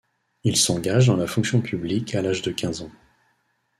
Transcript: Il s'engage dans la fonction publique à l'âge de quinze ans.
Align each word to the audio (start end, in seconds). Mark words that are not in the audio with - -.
Il 0.43 0.57
s'engage 0.57 1.05
dans 1.05 1.15
la 1.15 1.27
fonction 1.27 1.61
publique 1.61 2.15
à 2.15 2.23
l'âge 2.23 2.41
de 2.41 2.49
quinze 2.51 2.81
ans. 2.81 2.89